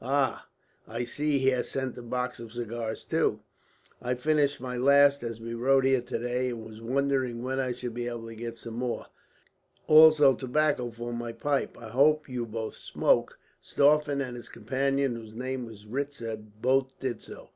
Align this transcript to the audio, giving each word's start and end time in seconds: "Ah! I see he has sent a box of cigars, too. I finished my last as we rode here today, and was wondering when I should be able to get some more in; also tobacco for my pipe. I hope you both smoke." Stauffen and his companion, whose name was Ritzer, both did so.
"Ah! 0.00 0.46
I 0.86 1.02
see 1.02 1.40
he 1.40 1.48
has 1.48 1.68
sent 1.68 1.98
a 1.98 2.02
box 2.02 2.38
of 2.38 2.52
cigars, 2.52 3.02
too. 3.04 3.40
I 4.00 4.14
finished 4.14 4.60
my 4.60 4.76
last 4.76 5.24
as 5.24 5.40
we 5.40 5.54
rode 5.54 5.84
here 5.84 6.00
today, 6.00 6.50
and 6.50 6.64
was 6.64 6.80
wondering 6.80 7.42
when 7.42 7.58
I 7.58 7.72
should 7.72 7.92
be 7.92 8.06
able 8.06 8.28
to 8.28 8.36
get 8.36 8.58
some 8.58 8.74
more 8.74 9.06
in; 9.88 9.94
also 9.96 10.36
tobacco 10.36 10.88
for 10.92 11.12
my 11.12 11.32
pipe. 11.32 11.76
I 11.76 11.88
hope 11.88 12.28
you 12.28 12.46
both 12.46 12.76
smoke." 12.76 13.40
Stauffen 13.60 14.20
and 14.20 14.36
his 14.36 14.48
companion, 14.48 15.16
whose 15.16 15.34
name 15.34 15.66
was 15.66 15.84
Ritzer, 15.86 16.36
both 16.36 16.96
did 17.00 17.20
so. 17.20 17.50